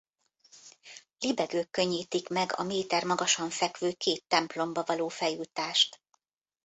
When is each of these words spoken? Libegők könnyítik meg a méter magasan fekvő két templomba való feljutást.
Libegők 1.19 1.71
könnyítik 1.71 2.29
meg 2.29 2.53
a 2.57 2.63
méter 2.63 3.03
magasan 3.03 3.49
fekvő 3.49 3.93
két 3.93 4.25
templomba 4.27 4.83
való 4.83 5.07
feljutást. 5.07 6.01